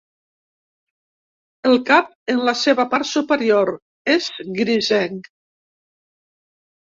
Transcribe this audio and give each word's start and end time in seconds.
El 1.71 1.75
cap 1.89 2.07
en 2.35 2.39
la 2.47 2.55
seva 2.61 2.85
part 2.93 3.07
superior 3.09 3.71
és 4.13 4.29
grisenc. 4.61 5.29